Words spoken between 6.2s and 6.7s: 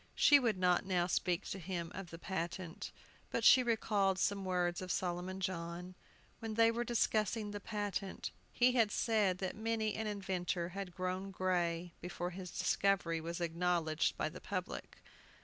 When